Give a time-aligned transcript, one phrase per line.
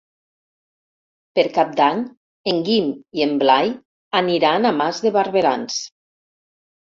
[1.39, 1.99] Per Cap d'Any
[2.53, 2.87] en Guim
[3.19, 3.69] i en Blai
[4.21, 5.77] aniran a Mas de Barberans.